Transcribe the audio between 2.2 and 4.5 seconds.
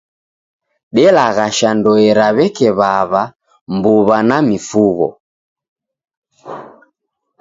w'eke w'aw'a, mbuw'a na